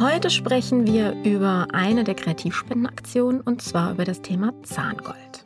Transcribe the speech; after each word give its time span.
Heute 0.00 0.28
sprechen 0.28 0.86
wir 0.86 1.12
über 1.22 1.68
eine 1.72 2.02
der 2.02 2.16
Kreativspendenaktionen 2.16 3.40
und 3.40 3.62
zwar 3.62 3.92
über 3.92 4.04
das 4.04 4.22
Thema 4.22 4.52
Zahngold. 4.64 5.44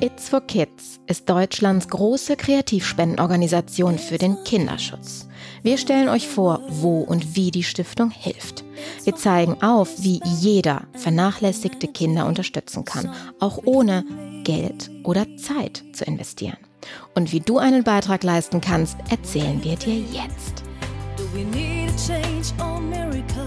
It's 0.00 0.28
for 0.28 0.40
Kids 0.40 1.00
ist 1.06 1.28
Deutschlands 1.28 1.88
große 1.88 2.36
Kreativspendenorganisation 2.36 3.98
für 3.98 4.18
den 4.18 4.42
Kinderschutz. 4.44 5.28
Wir 5.62 5.76
stellen 5.76 6.08
euch 6.08 6.28
vor, 6.28 6.60
wo 6.68 7.00
und 7.00 7.36
wie 7.36 7.50
die 7.50 7.64
Stiftung 7.64 8.10
hilft. 8.10 8.64
Wir 9.04 9.16
zeigen 9.16 9.60
auf, 9.62 9.90
wie 9.98 10.20
jeder 10.40 10.82
vernachlässigte 10.94 11.88
Kinder 11.88 12.26
unterstützen 12.26 12.84
kann, 12.84 13.12
auch 13.40 13.60
ohne 13.64 14.04
Geld 14.44 14.90
oder 15.04 15.26
Zeit 15.36 15.84
zu 15.92 16.04
investieren. 16.04 16.58
Und 17.14 17.32
wie 17.32 17.40
du 17.40 17.58
einen 17.58 17.84
Beitrag 17.84 18.22
leisten 18.22 18.60
kannst, 18.60 18.96
erzählen 19.10 19.62
wir 19.62 19.76
dir 19.76 19.98
jetzt. 19.98 20.64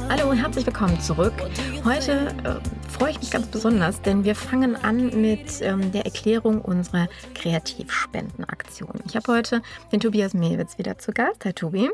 Hallo 0.08 0.30
und 0.30 0.38
herzlich 0.38 0.66
willkommen 0.68 1.00
zurück. 1.02 1.34
Heute 1.84 2.36
äh, 2.44 2.90
freue 2.92 3.12
ich 3.12 3.20
mich 3.20 3.32
ganz 3.32 3.48
besonders, 3.48 4.02
denn 4.04 4.24
wir 4.24 4.36
fangen 4.36 4.76
an 4.76 5.20
mit 5.20 5.62
ähm, 5.62 5.92
der 5.92 6.06
Erklärung 6.06 6.62
unserer 6.62 7.08
Kreativspendenaktion. 7.34 9.02
Ich 9.08 9.16
habe 9.16 9.34
heute 9.34 9.62
den 9.92 10.00
Tobias 10.00 10.34
Mewitz 10.36 10.78
wieder 10.78 11.00
zu 11.00 11.12
Gast. 11.12 11.44
Herr 11.44 11.56
Tobi. 11.56 11.90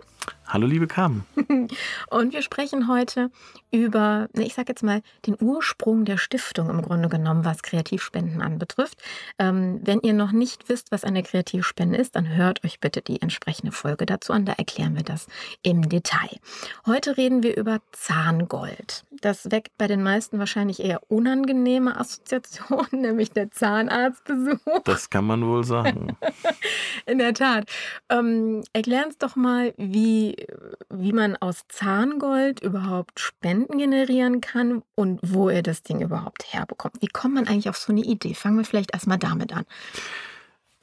Hallo, 0.51 0.67
liebe 0.67 0.85
Carmen. 0.85 1.23
und 2.09 2.33
wir 2.33 2.41
sprechen 2.41 2.89
heute 2.89 3.31
über, 3.71 4.27
ich 4.33 4.53
sage 4.53 4.73
jetzt 4.73 4.83
mal, 4.83 5.01
den 5.25 5.37
Ursprung 5.39 6.03
der 6.03 6.17
Stiftung 6.17 6.69
im 6.69 6.81
Grunde 6.81 7.07
genommen, 7.07 7.45
was 7.45 7.63
Kreativspenden 7.63 8.41
anbetrifft. 8.41 8.97
Ähm, 9.39 9.79
wenn 9.81 10.01
ihr 10.01 10.11
noch 10.11 10.33
nicht 10.33 10.67
wisst, 10.67 10.91
was 10.91 11.05
eine 11.05 11.23
Kreativspende 11.23 11.97
ist, 11.97 12.17
dann 12.17 12.35
hört 12.35 12.65
euch 12.65 12.81
bitte 12.81 13.01
die 13.01 13.21
entsprechende 13.21 13.71
Folge 13.71 14.05
dazu 14.05 14.33
an. 14.33 14.45
Da 14.45 14.51
erklären 14.51 14.97
wir 14.97 15.03
das 15.03 15.27
im 15.63 15.87
Detail. 15.87 16.37
Heute 16.85 17.15
reden 17.15 17.43
wir 17.43 17.55
über 17.55 17.79
Zahngold. 17.93 19.05
Das 19.21 19.51
weckt 19.51 19.77
bei 19.77 19.87
den 19.87 20.03
meisten 20.03 20.37
wahrscheinlich 20.37 20.81
eher 20.81 20.99
unangenehme 21.07 21.97
Assoziationen, 21.97 22.87
nämlich 22.91 23.31
der 23.31 23.51
Zahnarztbesuch. 23.51 24.83
Das 24.83 25.09
kann 25.09 25.25
man 25.25 25.45
wohl 25.45 25.63
sagen. 25.63 26.17
In 27.05 27.19
der 27.19 27.33
Tat. 27.33 27.69
Ähm, 28.09 28.63
erklär 28.73 29.05
uns 29.05 29.17
doch 29.17 29.37
mal, 29.37 29.73
wie, 29.77 30.10
wie 30.89 31.13
man 31.13 31.35
aus 31.37 31.63
Zahngold 31.67 32.61
überhaupt 32.61 33.19
Spenden 33.19 33.77
generieren 33.77 34.41
kann 34.41 34.83
und 34.95 35.19
wo 35.23 35.49
ihr 35.49 35.63
das 35.63 35.83
Ding 35.83 36.01
überhaupt 36.01 36.53
herbekommt. 36.53 37.01
Wie 37.01 37.07
kommt 37.07 37.35
man 37.35 37.47
eigentlich 37.47 37.69
auf 37.69 37.77
so 37.77 37.91
eine 37.91 38.01
Idee? 38.01 38.33
Fangen 38.33 38.57
wir 38.57 38.65
vielleicht 38.65 38.93
erstmal 38.93 39.17
damit 39.17 39.53
an. 39.53 39.65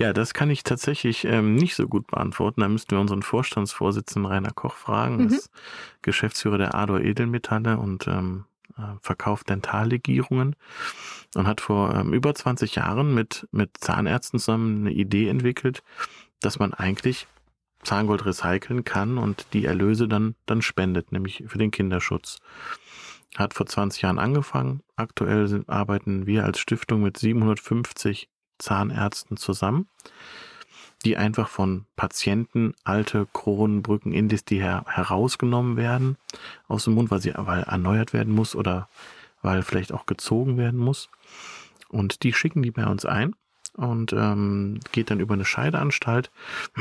Ja, 0.00 0.12
das 0.12 0.32
kann 0.32 0.48
ich 0.48 0.62
tatsächlich 0.62 1.24
ähm, 1.24 1.56
nicht 1.56 1.74
so 1.74 1.88
gut 1.88 2.06
beantworten. 2.06 2.60
Da 2.60 2.68
müssten 2.68 2.92
wir 2.92 3.00
unseren 3.00 3.22
Vorstandsvorsitzenden 3.22 4.30
Rainer 4.30 4.52
Koch 4.52 4.74
fragen. 4.74 5.16
Mhm. 5.16 5.28
Das 5.28 5.38
ist 5.38 5.50
Geschäftsführer 6.02 6.58
der 6.58 6.74
Ador 6.76 7.00
Edelmetalle 7.00 7.78
und 7.78 8.06
ähm, 8.06 8.44
äh, 8.76 8.82
verkauft 9.02 9.48
Dentallegierungen 9.48 10.54
und 11.34 11.46
hat 11.48 11.60
vor 11.60 11.94
ähm, 11.94 12.12
über 12.12 12.32
20 12.32 12.76
Jahren 12.76 13.12
mit, 13.12 13.48
mit 13.50 13.76
Zahnärzten 13.78 14.38
zusammen 14.38 14.86
eine 14.86 14.92
Idee 14.92 15.28
entwickelt, 15.28 15.82
dass 16.40 16.60
man 16.60 16.74
eigentlich 16.74 17.26
Zahngold 17.82 18.26
recyceln 18.26 18.84
kann 18.84 19.18
und 19.18 19.46
die 19.52 19.64
Erlöse 19.64 20.08
dann, 20.08 20.34
dann 20.46 20.62
spendet, 20.62 21.12
nämlich 21.12 21.44
für 21.46 21.58
den 21.58 21.70
Kinderschutz. 21.70 22.38
Hat 23.36 23.54
vor 23.54 23.66
20 23.66 24.02
Jahren 24.02 24.18
angefangen. 24.18 24.82
Aktuell 24.96 25.48
sind, 25.48 25.68
arbeiten 25.68 26.26
wir 26.26 26.44
als 26.44 26.58
Stiftung 26.58 27.02
mit 27.02 27.18
750 27.18 28.28
Zahnärzten 28.58 29.36
zusammen, 29.36 29.88
die 31.04 31.16
einfach 31.16 31.48
von 31.48 31.86
Patienten 31.94 32.74
alte 32.84 33.26
Kronenbrücken 33.32 34.12
Indis, 34.12 34.44
die 34.44 34.60
her 34.60 34.84
herausgenommen 34.88 35.76
werden 35.76 36.16
aus 36.66 36.84
dem 36.84 36.94
Mund, 36.94 37.10
weil 37.10 37.20
sie 37.20 37.32
weil 37.36 37.62
erneuert 37.62 38.12
werden 38.12 38.34
muss 38.34 38.56
oder 38.56 38.88
weil 39.42 39.62
vielleicht 39.62 39.92
auch 39.92 40.06
gezogen 40.06 40.56
werden 40.56 40.80
muss. 40.80 41.08
Und 41.88 42.22
die 42.24 42.32
schicken 42.32 42.62
die 42.62 42.72
bei 42.72 42.86
uns 42.86 43.04
ein 43.04 43.34
und 43.78 44.12
ähm, 44.12 44.80
geht 44.92 45.10
dann 45.10 45.20
über 45.20 45.34
eine 45.34 45.44
Scheideanstalt, 45.44 46.30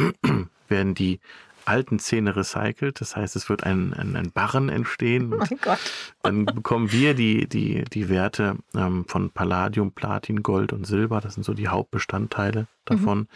werden 0.67 0.95
die 0.95 1.19
alten 1.65 1.99
Zähne 1.99 2.35
recycelt. 2.35 3.01
Das 3.01 3.15
heißt, 3.15 3.35
es 3.35 3.49
wird 3.49 3.63
ein, 3.63 3.93
ein, 3.93 4.15
ein 4.15 4.31
Barren 4.31 4.69
entstehen. 4.69 5.33
Oh 5.33 5.37
mein 5.37 5.59
Gott. 5.61 5.79
Dann 6.23 6.45
bekommen 6.45 6.91
wir 6.91 7.13
die, 7.13 7.47
die, 7.47 7.83
die 7.83 8.09
Werte 8.09 8.57
ähm, 8.75 9.05
von 9.07 9.29
Palladium, 9.29 9.91
Platin, 9.91 10.41
Gold 10.41 10.73
und 10.73 10.87
Silber. 10.87 11.21
Das 11.21 11.35
sind 11.35 11.43
so 11.43 11.53
die 11.53 11.67
Hauptbestandteile 11.67 12.67
davon 12.85 13.19
mhm. 13.19 13.27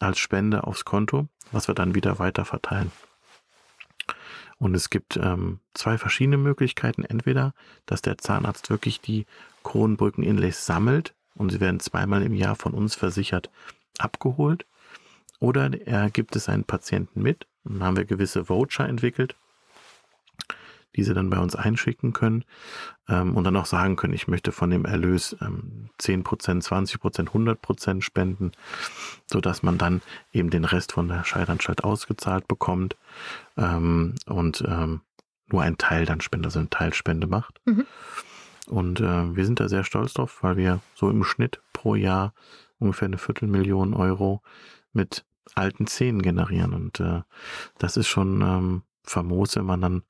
als 0.00 0.18
Spende 0.18 0.64
aufs 0.64 0.84
Konto, 0.84 1.28
was 1.52 1.68
wir 1.68 1.74
dann 1.74 1.94
wieder 1.94 2.18
weiter 2.18 2.44
verteilen. 2.44 2.92
Und 4.58 4.74
es 4.74 4.90
gibt 4.90 5.16
ähm, 5.16 5.60
zwei 5.72 5.98
verschiedene 5.98 6.36
Möglichkeiten. 6.36 7.04
Entweder, 7.04 7.54
dass 7.86 8.02
der 8.02 8.18
Zahnarzt 8.18 8.70
wirklich 8.70 9.00
die 9.00 9.24
Kronenbrücken-Inlays 9.62 10.66
sammelt 10.66 11.14
und 11.38 11.50
sie 11.50 11.60
werden 11.60 11.80
zweimal 11.80 12.22
im 12.22 12.34
Jahr 12.34 12.56
von 12.56 12.74
uns 12.74 12.94
versichert 12.94 13.50
abgeholt. 13.98 14.66
Oder 15.40 15.70
er 15.86 16.10
gibt 16.10 16.34
es 16.36 16.48
einen 16.48 16.64
Patienten 16.64 17.22
mit 17.22 17.46
dann 17.68 17.82
haben 17.82 17.96
wir 17.96 18.04
gewisse 18.04 18.48
Voucher 18.48 18.88
entwickelt, 18.88 19.36
die 20.96 21.04
sie 21.04 21.14
dann 21.14 21.30
bei 21.30 21.38
uns 21.38 21.54
einschicken 21.54 22.12
können 22.12 22.44
ähm, 23.08 23.36
und 23.36 23.44
dann 23.44 23.56
auch 23.56 23.66
sagen 23.66 23.96
können, 23.96 24.14
ich 24.14 24.26
möchte 24.26 24.52
von 24.52 24.70
dem 24.70 24.84
Erlös 24.84 25.36
ähm, 25.40 25.90
10%, 26.00 26.24
20%, 26.64 27.28
100% 27.28 28.02
spenden, 28.02 28.52
sodass 29.26 29.62
man 29.62 29.76
dann 29.76 30.00
eben 30.32 30.50
den 30.50 30.64
Rest 30.64 30.92
von 30.92 31.08
der 31.08 31.24
Scheidanstalt 31.24 31.84
ausgezahlt 31.84 32.48
bekommt 32.48 32.96
ähm, 33.56 34.14
und 34.26 34.64
ähm, 34.66 35.02
nur 35.50 35.62
ein 35.62 35.78
Teil 35.78 36.06
dann 36.06 36.20
spendet, 36.20 36.46
also 36.46 36.58
eine 36.58 36.70
Teilspende 36.70 37.26
macht. 37.26 37.60
Mhm. 37.66 37.86
Und 38.68 39.00
äh, 39.00 39.34
wir 39.34 39.44
sind 39.44 39.60
da 39.60 39.68
sehr 39.68 39.84
stolz 39.84 40.14
drauf, 40.14 40.42
weil 40.42 40.56
wir 40.56 40.80
so 40.94 41.10
im 41.10 41.24
Schnitt 41.24 41.60
pro 41.72 41.94
Jahr 41.94 42.34
ungefähr 42.78 43.06
eine 43.06 43.18
Viertelmillion 43.18 43.94
Euro 43.94 44.42
mit 44.92 45.24
alten 45.54 45.86
Szenen 45.86 46.22
generieren. 46.22 46.74
Und 46.74 47.00
äh, 47.00 47.22
das 47.78 47.96
ist 47.96 48.08
schon 48.08 48.42
ähm, 48.42 48.82
famos, 49.02 49.56
wenn 49.56 49.64
man 49.64 49.80
dann 49.80 50.02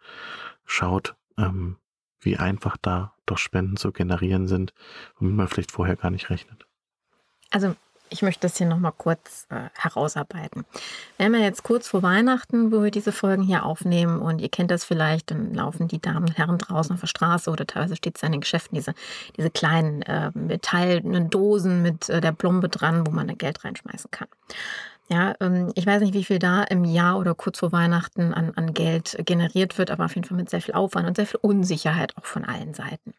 schaut, 0.65 1.15
ähm, 1.37 1.77
wie 2.21 2.37
einfach 2.37 2.77
da 2.77 3.15
doch 3.27 3.39
Spenden 3.39 3.77
zu 3.77 3.93
generieren 3.93 4.49
sind, 4.49 4.75
womit 5.19 5.35
man 5.35 5.49
vielleicht 5.49 5.73
vorher 5.73 5.97
gar 5.97 6.11
nicht 6.11 6.31
rechnet. 6.31 6.67
Also 7.51 7.77
ich 8.11 8.23
möchte 8.23 8.43
das 8.43 8.57
hier 8.57 8.67
nochmal 8.67 8.93
kurz 8.97 9.47
äh, 9.51 9.69
herausarbeiten. 9.75 10.65
Wir 11.17 11.27
haben 11.27 11.35
ja 11.35 11.41
jetzt 11.41 11.63
kurz 11.63 11.89
vor 11.89 12.03
Weihnachten, 12.03 12.73
wo 12.73 12.83
wir 12.83 12.91
diese 12.91 13.13
Folgen 13.13 13.43
hier 13.43 13.65
aufnehmen 13.65 14.21
und 14.21 14.41
ihr 14.41 14.49
kennt 14.49 14.71
das 14.71 14.85
vielleicht, 14.85 15.31
dann 15.31 15.55
laufen 15.55 15.89
die 15.89 16.01
Damen 16.01 16.27
und 16.27 16.39
Herren 16.39 16.59
draußen 16.59 16.95
auf 16.95 17.01
der 17.01 17.07
Straße 17.07 17.51
oder 17.51 17.67
teilweise 17.67 17.97
steht 17.97 18.17
es 18.17 18.23
in 18.23 18.33
den 18.33 18.41
Geschäften, 18.41 18.77
diese, 18.77 18.95
diese 19.37 19.51
kleinen 19.51 20.03
äh, 20.03 20.31
metallenen 20.35 21.31
Dosen 21.31 21.83
mit 21.83 22.09
äh, 22.09 22.21
der 22.21 22.33
Plombe 22.33 22.69
dran, 22.69 23.07
wo 23.07 23.11
man 23.11 23.29
da 23.29 23.35
Geld 23.35 23.65
reinschmeißen 23.65 24.11
kann. 24.11 24.29
Ja, 25.11 25.35
ähm, 25.41 25.73
ich 25.75 25.87
weiß 25.87 26.03
nicht, 26.03 26.13
wie 26.13 26.25
viel 26.25 26.39
da 26.39 26.65
im 26.65 26.85
Jahr 26.85 27.19
oder 27.19 27.35
kurz 27.35 27.61
vor 27.61 27.73
Weihnachten 27.73 28.35
an, 28.35 28.53
an 28.57 28.75
Geld 28.75 29.17
generiert 29.25 29.79
wird, 29.79 29.91
aber 29.91 30.05
auf 30.05 30.15
jeden 30.15 30.27
Fall 30.27 30.37
mit 30.37 30.51
sehr 30.51 30.61
viel 30.61 30.75
Aufwand 30.75 31.09
und 31.09 31.17
sehr 31.17 31.27
viel 31.27 31.41
Unsicherheit 31.41 32.17
auch 32.17 32.27
von 32.27 32.45
allen 32.45 32.75
Seiten. 32.75 33.15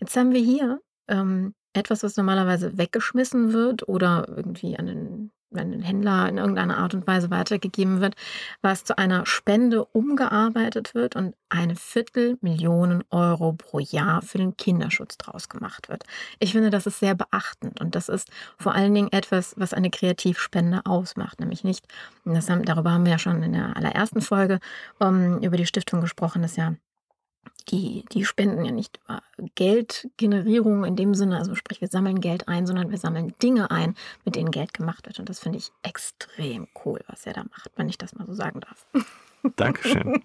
Jetzt 0.00 0.16
haben 0.16 0.32
wir 0.32 0.40
hier 0.40 0.80
ähm, 1.06 1.54
etwas, 1.72 2.02
was 2.02 2.16
normalerweise 2.16 2.78
weggeschmissen 2.78 3.52
wird 3.52 3.88
oder 3.88 4.26
irgendwie 4.28 4.78
an 4.78 4.86
den 4.86 5.30
wenn 5.50 5.72
ein 5.72 5.82
Händler 5.82 6.28
in 6.28 6.38
irgendeiner 6.38 6.78
Art 6.78 6.94
und 6.94 7.06
Weise 7.06 7.30
weitergegeben 7.30 8.00
wird, 8.00 8.14
was 8.60 8.84
zu 8.84 8.98
einer 8.98 9.24
Spende 9.24 9.84
umgearbeitet 9.84 10.94
wird 10.94 11.16
und 11.16 11.34
eine 11.48 11.76
Viertelmillion 11.76 13.04
Euro 13.10 13.54
pro 13.54 13.78
Jahr 13.78 14.20
für 14.22 14.38
den 14.38 14.56
Kinderschutz 14.56 15.16
draus 15.16 15.48
gemacht 15.48 15.88
wird. 15.88 16.04
Ich 16.38 16.52
finde, 16.52 16.70
das 16.70 16.86
ist 16.86 17.00
sehr 17.00 17.14
beachtend 17.14 17.80
und 17.80 17.94
das 17.94 18.08
ist 18.08 18.30
vor 18.58 18.74
allen 18.74 18.94
Dingen 18.94 19.12
etwas, 19.12 19.54
was 19.56 19.72
eine 19.72 19.90
Kreativspende 19.90 20.82
ausmacht, 20.84 21.40
nämlich 21.40 21.64
nicht, 21.64 21.86
haben, 22.26 22.64
darüber 22.64 22.92
haben 22.92 23.04
wir 23.04 23.12
ja 23.12 23.18
schon 23.18 23.42
in 23.42 23.54
der 23.54 23.76
allerersten 23.76 24.20
Folge 24.20 24.60
um, 24.98 25.08
ähm, 25.08 25.42
über 25.42 25.56
die 25.56 25.66
Stiftung 25.66 26.00
gesprochen, 26.00 26.42
dass 26.42 26.56
ja 26.56 26.74
die, 27.70 28.04
die 28.12 28.24
spenden 28.24 28.64
ja 28.64 28.72
nicht 28.72 29.00
Geldgenerierung 29.54 30.84
in 30.84 30.96
dem 30.96 31.14
Sinne, 31.14 31.38
also 31.38 31.54
sprich, 31.54 31.80
wir 31.80 31.88
sammeln 31.88 32.20
Geld 32.20 32.48
ein, 32.48 32.66
sondern 32.66 32.90
wir 32.90 32.98
sammeln 32.98 33.34
Dinge 33.42 33.70
ein, 33.70 33.94
mit 34.24 34.36
denen 34.36 34.50
Geld 34.50 34.74
gemacht 34.74 35.06
wird. 35.06 35.18
Und 35.18 35.28
das 35.28 35.38
finde 35.38 35.58
ich 35.58 35.70
extrem 35.82 36.68
cool, 36.84 37.00
was 37.06 37.26
er 37.26 37.34
da 37.34 37.44
macht, 37.44 37.70
wenn 37.76 37.88
ich 37.88 37.98
das 37.98 38.14
mal 38.14 38.26
so 38.26 38.34
sagen 38.34 38.60
darf. 38.60 38.86
Dankeschön. 39.56 40.22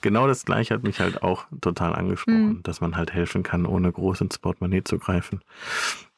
genau 0.00 0.26
das 0.26 0.44
gleiche 0.44 0.74
hat 0.74 0.82
mich 0.82 1.00
halt 1.00 1.22
auch 1.22 1.46
total 1.60 1.94
angesprochen, 1.94 2.48
mhm. 2.48 2.62
dass 2.62 2.80
man 2.80 2.96
halt 2.96 3.12
helfen 3.12 3.42
kann, 3.42 3.66
ohne 3.66 3.92
groß 3.92 4.22
ins 4.22 4.38
Portemonnaie 4.38 4.84
zu 4.84 4.98
greifen. 4.98 5.42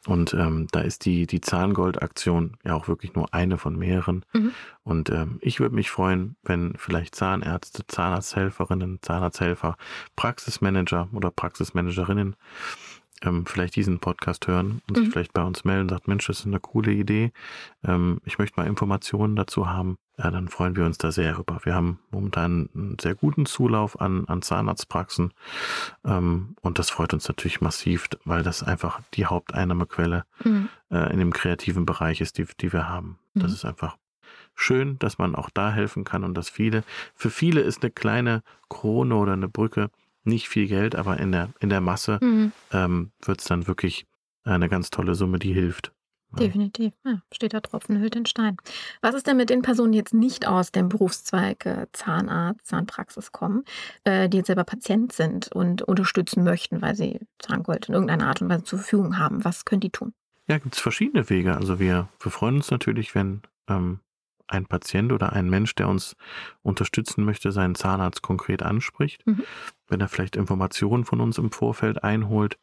Und 0.07 0.33
ähm, 0.33 0.67
da 0.73 0.81
ist 0.81 1.05
die, 1.05 1.27
die 1.27 1.43
Zahngold-Aktion 1.43 2.57
ja 2.65 2.75
auch 2.75 2.89
wirklich 2.89 3.15
nur 3.15 3.35
eine 3.35 3.59
von 3.59 3.77
mehreren. 3.77 4.25
Mhm. 4.33 4.53
Und 4.83 5.11
ähm, 5.11 5.39
ich 5.43 5.61
würde 5.61 5.75
mich 5.75 5.91
freuen, 5.91 6.37
wenn 6.43 6.75
vielleicht 6.79 7.15
Zahnärzte, 7.15 7.87
Zahnarzthelferinnen, 7.87 9.01
Zahnarzthelfer, 9.03 9.77
Praxismanager 10.17 11.09
oder 11.13 11.31
Praxismanagerinnen 11.31 12.35
ähm, 13.23 13.47
vielleicht 13.47 13.77
diesen 13.77 13.99
Podcast 14.01 14.47
hören 14.47 14.83
und 14.89 14.97
mhm. 14.97 15.05
sich 15.05 15.13
vielleicht 15.13 15.33
bei 15.33 15.43
uns 15.43 15.65
melden, 15.65 15.89
sagt, 15.89 16.09
Mensch, 16.09 16.27
das 16.27 16.41
ist 16.41 16.47
eine 16.47 16.61
coole 16.61 16.93
Idee, 16.93 17.33
ähm, 17.85 18.21
ich 18.25 18.39
möchte 18.39 18.59
mal 18.59 18.67
Informationen 18.67 19.37
dazu 19.37 19.69
haben, 19.69 19.99
ja, 20.19 20.31
dann 20.31 20.49
freuen 20.49 20.77
wir 20.77 20.85
uns 20.85 20.99
da 20.99 21.13
sehr 21.13 21.39
rüber. 21.39 21.61
Wir 21.63 21.75
haben 21.75 21.99
momentan 22.11 22.69
einen 22.75 22.97
sehr 23.01 23.15
guten 23.15 23.47
Zulauf 23.47 24.01
an, 24.01 24.27
an 24.27 24.43
Zahnarztpraxen 24.43 25.33
ähm, 26.05 26.57
und 26.61 26.79
das 26.79 26.91
freut 26.91 27.15
uns 27.15 27.27
natürlich 27.27 27.61
massiv, 27.61 28.09
weil 28.25 28.43
das 28.43 28.63
einfach 28.63 29.01
die 29.15 29.27
Haupteinnahmequelle 29.27 30.25
mhm. 30.45 30.69
äh, 30.91 31.13
in 31.13 31.19
dem 31.19 31.33
kreativen 31.33 31.87
Bereich 31.87 32.21
ist, 32.21 32.39
die, 32.39 32.47
die 32.61 32.73
wir 32.73 32.89
haben. 32.89 33.19
Mhm. 33.35 33.41
Das 33.41 33.53
ist 33.53 33.65
einfach 33.65 33.97
schön, 34.55 34.99
dass 34.99 35.17
man 35.17 35.35
auch 35.35 35.49
da 35.49 35.73
helfen 35.73 36.05
kann 36.05 36.23
und 36.23 36.35
dass 36.35 36.51
viele, 36.51 36.85
für 37.15 37.31
viele 37.31 37.63
ist 37.63 37.83
eine 37.83 37.91
kleine 37.91 38.43
Krone 38.69 39.15
oder 39.17 39.33
eine 39.33 39.49
Brücke 39.49 39.91
nicht 40.25 40.49
viel 40.49 40.67
Geld, 40.67 40.95
aber 40.97 41.19
in 41.19 41.33
der, 41.33 41.51
in 41.61 41.69
der 41.69 41.81
Masse 41.81 42.19
mhm. 42.21 42.53
ähm, 42.73 43.13
wird 43.23 43.41
es 43.41 43.47
dann 43.47 43.67
wirklich 43.67 44.07
eine 44.45 44.69
ganz 44.69 44.91
tolle 44.91 45.15
Summe, 45.15 45.39
die 45.39 45.53
hilft. 45.53 45.93
Definitiv. 46.39 46.93
Ja, 47.05 47.21
steht 47.33 47.55
da 47.55 47.61
Tropfen 47.61 47.99
hüllt 47.99 48.15
den 48.15 48.27
Stein. 48.27 48.57
Was 49.03 49.15
ist 49.15 49.27
denn 49.27 49.37
mit 49.37 49.51
den 49.51 49.63
Personen, 49.63 49.93
die 49.93 49.99
jetzt 49.99 50.15
nicht 50.15 50.47
aus 50.47 50.71
dem 50.71 50.89
Berufszweig 50.89 51.67
äh, 51.67 51.87
Zahnarzt, 51.93 52.67
Zahnpraxis 52.67 53.33
kommen, 53.33 53.65
äh, 54.05 54.29
die 54.29 54.39
jetzt 54.39 54.47
selber 54.47 54.65
Patient 54.65 55.13
sind 55.13 55.51
und 55.51 55.83
unterstützen 55.83 56.45
möchten, 56.45 56.83
weil 56.83 56.95
sie 56.95 57.19
Zahngold 57.41 57.89
in 57.89 57.95
irgendeiner 57.95 58.29
Art 58.29 58.43
und 58.43 58.49
Weise 58.49 58.63
zur 58.63 58.79
Verfügung 58.79 59.19
haben? 59.19 59.45
Was 59.45 59.65
können 59.65 59.81
die 59.81 59.91
tun? 59.91 60.13
Ja, 60.47 60.59
gibt 60.59 60.77
es 60.77 60.81
verschiedene 60.81 61.29
Wege. 61.31 61.57
Also 61.57 61.81
wir, 61.81 62.09
wir 62.21 62.31
freuen 62.31 62.57
uns 62.57 62.71
natürlich, 62.71 63.15
wenn 63.15 63.43
ähm, 63.69 64.01
ein 64.51 64.67
Patient 64.67 65.13
oder 65.13 65.33
ein 65.33 65.49
Mensch, 65.49 65.75
der 65.75 65.89
uns 65.89 66.17
unterstützen 66.63 67.25
möchte, 67.25 67.53
seinen 67.53 67.75
Zahnarzt 67.75 68.23
konkret 68.23 68.63
anspricht. 68.63 69.27
Mhm. 69.27 69.45
Wenn 69.89 70.01
er 70.01 70.09
vielleicht 70.09 70.37
Informationen 70.37 71.05
von 71.05 71.21
uns 71.21 71.39
im 71.39 71.51
Vorfeld 71.51 72.03
einholt, 72.05 72.59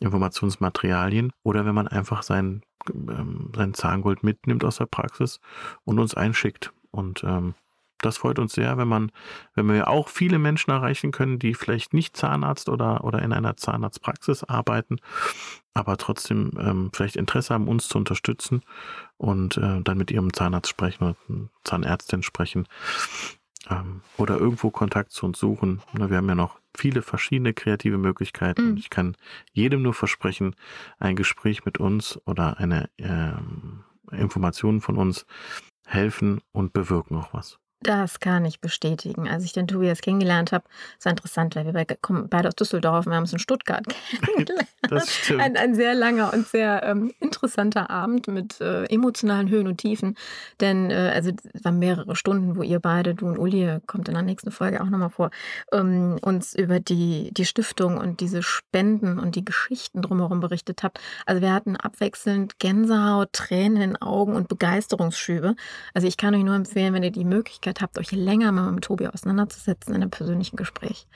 Informationsmaterialien 0.00 1.32
oder 1.42 1.66
wenn 1.66 1.74
man 1.74 1.88
einfach 1.88 2.22
sein, 2.22 2.62
ähm, 2.88 3.50
sein 3.54 3.74
Zahngold 3.74 4.22
mitnimmt 4.22 4.64
aus 4.64 4.76
der 4.76 4.86
Praxis 4.86 5.40
und 5.84 5.98
uns 5.98 6.14
einschickt. 6.14 6.72
Und 6.90 7.24
ähm, 7.24 7.54
das 8.04 8.18
freut 8.18 8.38
uns 8.38 8.52
sehr, 8.52 8.76
wenn 8.76 8.88
man, 8.88 9.10
wenn 9.54 9.68
wir 9.68 9.88
auch 9.88 10.08
viele 10.08 10.38
Menschen 10.38 10.70
erreichen 10.70 11.12
können, 11.12 11.38
die 11.38 11.54
vielleicht 11.54 11.94
nicht 11.94 12.16
Zahnarzt 12.16 12.68
oder, 12.68 13.04
oder 13.04 13.22
in 13.22 13.32
einer 13.32 13.56
Zahnarztpraxis 13.56 14.44
arbeiten, 14.44 14.98
aber 15.72 15.96
trotzdem 15.96 16.50
ähm, 16.58 16.90
vielleicht 16.92 17.16
Interesse 17.16 17.54
haben, 17.54 17.68
uns 17.68 17.88
zu 17.88 17.98
unterstützen 17.98 18.62
und 19.16 19.56
äh, 19.56 19.80
dann 19.82 19.98
mit 19.98 20.10
ihrem 20.10 20.32
Zahnarzt 20.32 20.68
sprechen 20.68 21.04
oder 21.04 21.16
Zahnärztin 21.64 22.22
sprechen 22.22 22.68
ähm, 23.70 24.02
oder 24.16 24.38
irgendwo 24.38 24.70
Kontakt 24.70 25.12
zu 25.12 25.26
uns 25.26 25.38
suchen. 25.38 25.82
Wir 25.92 26.16
haben 26.16 26.28
ja 26.28 26.34
noch 26.34 26.58
viele 26.76 27.02
verschiedene 27.02 27.54
kreative 27.54 27.98
Möglichkeiten 27.98 28.72
mhm. 28.72 28.76
ich 28.76 28.90
kann 28.90 29.16
jedem 29.52 29.82
nur 29.82 29.94
versprechen, 29.94 30.54
ein 30.98 31.16
Gespräch 31.16 31.64
mit 31.64 31.78
uns 31.78 32.20
oder 32.26 32.58
eine 32.58 32.90
ähm, 32.98 33.84
Information 34.10 34.80
von 34.80 34.96
uns 34.96 35.26
helfen 35.86 36.40
und 36.52 36.72
bewirken 36.72 37.16
auch 37.16 37.32
was. 37.32 37.58
Das 37.84 38.18
kann 38.18 38.44
ich 38.46 38.60
bestätigen. 38.60 39.28
Als 39.28 39.44
ich 39.44 39.52
den 39.52 39.68
Tobias 39.68 40.00
kennengelernt 40.00 40.52
habe, 40.52 40.64
ist 40.98 41.06
interessant, 41.06 41.54
weil 41.54 41.72
wir 41.74 41.84
kommen 42.00 42.28
beide 42.28 42.48
aus 42.48 42.56
Düsseldorf 42.56 43.06
und 43.06 43.12
wir 43.12 43.16
haben 43.16 43.24
uns 43.24 43.32
in 43.32 43.38
Stuttgart 43.38 43.84
kennengelernt. 44.24 44.68
Das 44.88 45.12
stimmt. 45.12 45.42
Ein, 45.42 45.56
ein 45.56 45.74
sehr 45.74 45.94
langer 45.94 46.32
und 46.32 46.48
sehr 46.48 46.82
ähm, 46.82 47.12
interessanter 47.20 47.90
Abend 47.90 48.26
mit 48.28 48.60
äh, 48.60 48.84
emotionalen 48.84 49.50
Höhen 49.50 49.66
und 49.66 49.78
Tiefen. 49.78 50.16
Denn 50.60 50.90
äh, 50.90 51.12
also 51.14 51.30
es 51.52 51.64
waren 51.64 51.78
mehrere 51.78 52.16
Stunden, 52.16 52.56
wo 52.56 52.62
ihr 52.62 52.80
beide, 52.80 53.14
du 53.14 53.26
und 53.26 53.38
Uli, 53.38 53.78
kommt 53.86 54.08
in 54.08 54.14
der 54.14 54.22
nächsten 54.22 54.50
Folge 54.50 54.82
auch 54.82 54.88
nochmal 54.88 55.10
vor, 55.10 55.30
ähm, 55.72 56.16
uns 56.22 56.54
über 56.54 56.80
die, 56.80 57.32
die 57.34 57.44
Stiftung 57.44 57.98
und 57.98 58.20
diese 58.20 58.42
Spenden 58.42 59.18
und 59.18 59.36
die 59.36 59.44
Geschichten 59.44 60.00
drumherum 60.00 60.40
berichtet 60.40 60.82
habt. 60.82 61.00
Also 61.26 61.42
wir 61.42 61.52
hatten 61.52 61.76
abwechselnd 61.76 62.58
Gänsehaut, 62.58 63.32
Tränen 63.32 63.82
in 63.82 63.90
den 63.90 64.02
Augen 64.02 64.36
und 64.36 64.48
Begeisterungsschübe. 64.48 65.54
Also 65.92 66.08
ich 66.08 66.16
kann 66.16 66.34
euch 66.34 66.44
nur 66.44 66.54
empfehlen, 66.54 66.94
wenn 66.94 67.02
ihr 67.02 67.10
die 67.10 67.24
Möglichkeit 67.24 67.73
Möglichkeit 67.74 67.80
habt, 67.80 67.98
euch 67.98 68.12
länger 68.12 68.52
mal 68.52 68.72
mit 68.72 68.84
Tobi 68.84 69.06
auseinanderzusetzen 69.08 69.94
in 69.94 70.02
einem 70.02 70.10
persönlichen 70.10 70.56
Gespräch, 70.56 71.06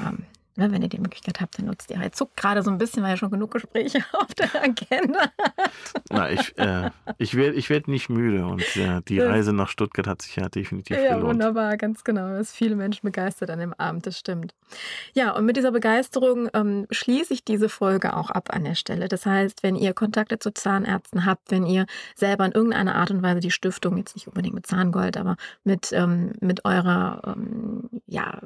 ähm, 0.00 0.24
wenn 0.56 0.82
ihr 0.82 0.88
die 0.88 0.98
Möglichkeit 0.98 1.40
habt, 1.40 1.58
dann 1.58 1.66
nutzt 1.66 1.90
ihr. 1.90 1.96
Er 1.96 2.12
zuckt 2.12 2.36
gerade 2.36 2.62
so 2.62 2.70
ein 2.70 2.78
bisschen, 2.78 3.02
weil 3.02 3.10
er 3.10 3.16
schon 3.16 3.30
genug 3.30 3.52
Gespräche 3.52 4.04
auf 4.12 4.34
der 4.34 4.62
Agenda 4.62 5.20
hat. 5.20 5.70
Na, 6.10 6.30
ich, 6.30 6.56
äh, 6.58 6.90
ich 7.18 7.36
werde 7.36 7.56
ich 7.56 7.70
werd 7.70 7.88
nicht 7.88 8.08
müde 8.08 8.46
und 8.46 8.62
äh, 8.76 9.02
die 9.08 9.20
Reise 9.20 9.52
nach 9.52 9.68
Stuttgart 9.68 10.06
hat 10.06 10.22
sich 10.22 10.36
ja 10.36 10.48
definitiv 10.48 10.96
ja, 10.96 11.16
gelohnt. 11.16 11.22
Ja, 11.22 11.28
wunderbar, 11.28 11.76
ganz 11.76 12.04
genau. 12.04 12.28
Es 12.34 12.52
viele 12.52 12.76
Menschen 12.76 13.04
begeistert 13.04 13.50
an 13.50 13.58
dem 13.58 13.74
Abend, 13.74 14.06
das 14.06 14.18
stimmt. 14.18 14.54
Ja, 15.12 15.32
und 15.32 15.44
mit 15.44 15.56
dieser 15.56 15.72
Begeisterung 15.72 16.48
ähm, 16.54 16.86
schließe 16.90 17.34
ich 17.34 17.44
diese 17.44 17.68
Folge 17.68 18.16
auch 18.16 18.30
ab 18.30 18.50
an 18.52 18.64
der 18.64 18.74
Stelle. 18.74 19.08
Das 19.08 19.26
heißt, 19.26 19.62
wenn 19.62 19.76
ihr 19.76 19.94
Kontakte 19.94 20.38
zu 20.38 20.52
Zahnärzten 20.52 21.24
habt, 21.24 21.50
wenn 21.50 21.66
ihr 21.66 21.86
selber 22.14 22.46
in 22.46 22.52
irgendeiner 22.52 22.94
Art 22.94 23.10
und 23.10 23.22
Weise 23.22 23.40
die 23.40 23.50
Stiftung, 23.50 23.96
jetzt 23.96 24.16
nicht 24.16 24.28
unbedingt 24.28 24.54
mit 24.54 24.66
Zahngold, 24.66 25.16
aber 25.16 25.36
mit, 25.64 25.92
ähm, 25.92 26.32
mit 26.40 26.64
eurer 26.64 27.22
ähm, 27.26 27.90
ja, 28.06 28.40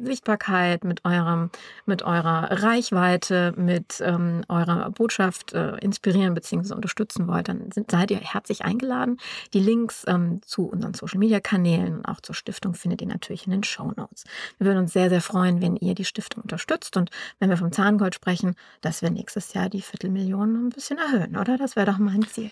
Sichtbarkeit, 0.00 0.84
mit 0.84 1.04
eurem 1.04 1.47
mit 1.86 2.02
eurer 2.02 2.62
Reichweite, 2.62 3.52
mit 3.56 4.02
ähm, 4.04 4.42
eurer 4.48 4.90
Botschaft 4.90 5.52
äh, 5.52 5.76
inspirieren 5.78 6.34
bzw. 6.34 6.74
unterstützen 6.74 7.28
wollt, 7.28 7.48
dann 7.48 7.70
sind, 7.72 7.90
seid 7.90 8.10
ihr 8.10 8.18
herzlich 8.18 8.64
eingeladen. 8.64 9.18
Die 9.52 9.60
Links 9.60 10.04
ähm, 10.06 10.40
zu 10.42 10.66
unseren 10.66 10.94
Social 10.94 11.18
Media 11.18 11.40
Kanälen 11.40 11.98
und 11.98 12.04
auch 12.06 12.20
zur 12.20 12.34
Stiftung 12.34 12.74
findet 12.74 13.00
ihr 13.02 13.08
natürlich 13.08 13.46
in 13.46 13.52
den 13.52 13.64
Show 13.64 13.92
Notes. 13.96 14.24
Wir 14.58 14.66
würden 14.66 14.78
uns 14.78 14.92
sehr, 14.92 15.08
sehr 15.08 15.20
freuen, 15.20 15.60
wenn 15.60 15.76
ihr 15.76 15.94
die 15.94 16.04
Stiftung 16.04 16.42
unterstützt 16.42 16.96
und 16.96 17.10
wenn 17.38 17.50
wir 17.50 17.56
vom 17.56 17.72
Zahngold 17.72 18.14
sprechen, 18.14 18.54
dass 18.80 19.02
wir 19.02 19.10
nächstes 19.10 19.54
Jahr 19.54 19.68
die 19.68 19.82
Viertelmillion 19.82 20.66
ein 20.66 20.70
bisschen 20.70 20.98
erhöhen, 20.98 21.36
oder? 21.36 21.56
Das 21.56 21.76
wäre 21.76 21.86
doch 21.86 21.98
mein 21.98 22.22
Ziel. 22.22 22.50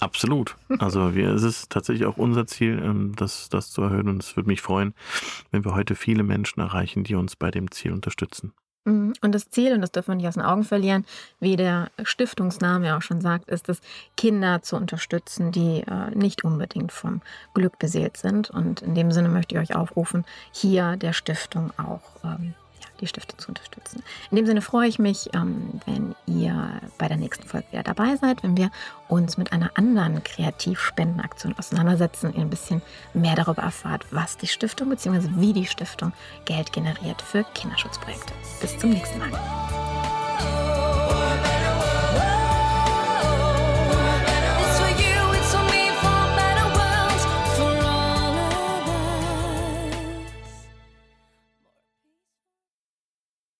Absolut. 0.00 0.56
Also 0.78 1.14
wir, 1.14 1.30
es 1.30 1.42
ist 1.42 1.70
tatsächlich 1.70 2.06
auch 2.06 2.16
unser 2.16 2.46
Ziel, 2.46 2.80
ähm, 2.82 3.14
das, 3.16 3.48
das 3.48 3.70
zu 3.70 3.82
erhöhen. 3.82 4.08
Und 4.08 4.22
es 4.22 4.36
würde 4.36 4.48
mich 4.48 4.62
freuen, 4.62 4.94
wenn 5.50 5.64
wir 5.64 5.74
heute 5.74 5.96
viele 5.96 6.22
Menschen 6.22 6.60
erreichen, 6.60 7.04
die 7.04 7.16
uns 7.16 7.34
bei 7.34 7.50
dem 7.50 7.70
Ziel 7.70 7.92
unterstützen. 7.92 8.52
Mhm. 8.84 9.12
Und 9.20 9.34
das 9.34 9.50
Ziel, 9.50 9.72
und 9.72 9.80
das 9.80 9.92
dürfen 9.92 10.08
wir 10.08 10.14
nicht 10.16 10.28
aus 10.28 10.34
den 10.34 10.44
Augen 10.44 10.64
verlieren, 10.64 11.04
wie 11.40 11.56
der 11.56 11.90
Stiftungsname 12.02 12.86
ja 12.86 12.96
auch 12.96 13.02
schon 13.02 13.20
sagt, 13.20 13.48
ist 13.48 13.68
es, 13.68 13.80
Kinder 14.16 14.62
zu 14.62 14.76
unterstützen, 14.76 15.52
die 15.52 15.82
äh, 15.82 16.10
nicht 16.14 16.44
unbedingt 16.44 16.92
vom 16.92 17.20
Glück 17.54 17.78
beseelt 17.78 18.16
sind. 18.16 18.50
Und 18.50 18.82
in 18.82 18.94
dem 18.94 19.10
Sinne 19.12 19.28
möchte 19.28 19.54
ich 19.54 19.60
euch 19.60 19.76
aufrufen, 19.76 20.24
hier 20.52 20.96
der 20.96 21.12
Stiftung 21.12 21.72
auch 21.76 22.02
ähm, 22.24 22.54
die 23.00 23.06
Stiftung 23.06 23.38
zu 23.38 23.48
unterstützen. 23.48 24.02
In 24.30 24.36
dem 24.36 24.46
Sinne 24.46 24.62
freue 24.62 24.88
ich 24.88 24.98
mich, 24.98 25.30
ähm, 25.34 25.80
wenn 25.86 26.14
ihr 26.26 26.80
bei 26.98 27.08
der 27.08 27.16
nächsten 27.16 27.46
Folge 27.46 27.66
wieder 27.70 27.82
dabei 27.82 28.16
seid, 28.16 28.42
wenn 28.42 28.56
wir 28.56 28.70
uns 29.08 29.36
mit 29.36 29.52
einer 29.52 29.70
anderen 29.74 30.22
Kreativspendenaktion 30.22 31.54
auseinandersetzen, 31.58 32.34
ihr 32.34 32.42
ein 32.42 32.50
bisschen 32.50 32.82
mehr 33.14 33.34
darüber 33.34 33.62
erfahrt, 33.62 34.06
was 34.10 34.36
die 34.36 34.46
Stiftung 34.46 34.90
bzw. 34.90 35.28
wie 35.36 35.52
die 35.52 35.66
Stiftung 35.66 36.12
Geld 36.44 36.72
generiert 36.72 37.22
für 37.22 37.44
Kinderschutzprojekte. 37.54 38.32
Bis 38.60 38.78
zum 38.78 38.90
nächsten 38.90 39.18
Mal. 39.18 40.67